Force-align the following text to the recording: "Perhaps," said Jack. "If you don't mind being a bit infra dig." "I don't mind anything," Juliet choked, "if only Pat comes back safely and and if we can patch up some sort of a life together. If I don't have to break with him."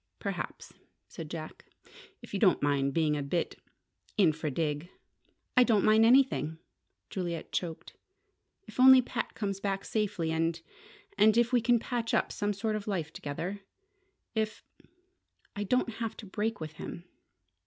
"Perhaps," 0.17 0.73
said 1.07 1.29
Jack. 1.29 1.63
"If 2.23 2.33
you 2.33 2.39
don't 2.39 2.63
mind 2.63 2.91
being 2.91 3.15
a 3.15 3.21
bit 3.21 3.57
infra 4.17 4.49
dig." 4.49 4.89
"I 5.55 5.63
don't 5.63 5.85
mind 5.85 6.05
anything," 6.07 6.57
Juliet 7.11 7.51
choked, 7.51 7.93
"if 8.63 8.79
only 8.79 9.03
Pat 9.03 9.35
comes 9.35 9.59
back 9.59 9.85
safely 9.85 10.31
and 10.31 10.59
and 11.19 11.37
if 11.37 11.53
we 11.53 11.61
can 11.61 11.77
patch 11.77 12.15
up 12.15 12.31
some 12.31 12.51
sort 12.51 12.75
of 12.75 12.87
a 12.87 12.89
life 12.89 13.13
together. 13.13 13.59
If 14.33 14.63
I 15.55 15.63
don't 15.63 15.91
have 15.91 16.17
to 16.17 16.25
break 16.25 16.59
with 16.59 16.77
him." 16.77 17.03